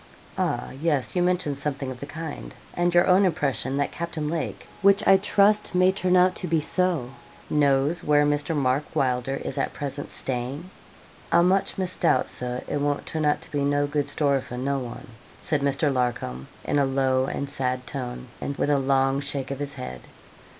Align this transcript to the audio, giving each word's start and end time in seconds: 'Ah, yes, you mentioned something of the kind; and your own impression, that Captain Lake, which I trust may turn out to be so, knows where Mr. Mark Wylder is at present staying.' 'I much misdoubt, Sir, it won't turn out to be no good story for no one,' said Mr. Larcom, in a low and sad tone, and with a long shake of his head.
'Ah, 0.35 0.71
yes, 0.81 1.15
you 1.15 1.21
mentioned 1.21 1.59
something 1.59 1.91
of 1.91 1.99
the 1.99 2.07
kind; 2.07 2.55
and 2.73 2.91
your 2.95 3.05
own 3.05 3.23
impression, 3.23 3.77
that 3.77 3.91
Captain 3.91 4.27
Lake, 4.27 4.67
which 4.81 5.05
I 5.07 5.17
trust 5.17 5.75
may 5.75 5.91
turn 5.91 6.15
out 6.17 6.33
to 6.37 6.47
be 6.47 6.59
so, 6.59 7.11
knows 7.51 8.03
where 8.03 8.25
Mr. 8.25 8.55
Mark 8.55 8.83
Wylder 8.95 9.35
is 9.35 9.59
at 9.59 9.73
present 9.73 10.09
staying.' 10.09 10.71
'I 11.31 11.41
much 11.41 11.77
misdoubt, 11.77 12.29
Sir, 12.29 12.63
it 12.67 12.81
won't 12.81 13.05
turn 13.05 13.25
out 13.25 13.41
to 13.43 13.51
be 13.51 13.63
no 13.63 13.85
good 13.85 14.09
story 14.09 14.41
for 14.41 14.57
no 14.57 14.79
one,' 14.79 15.09
said 15.39 15.61
Mr. 15.61 15.93
Larcom, 15.93 16.47
in 16.63 16.79
a 16.79 16.85
low 16.87 17.25
and 17.25 17.47
sad 17.47 17.85
tone, 17.85 18.27
and 18.41 18.57
with 18.57 18.71
a 18.71 18.79
long 18.79 19.19
shake 19.19 19.51
of 19.51 19.59
his 19.59 19.75
head. 19.75 20.01